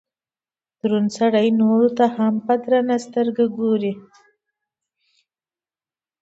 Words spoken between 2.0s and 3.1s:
هم درانه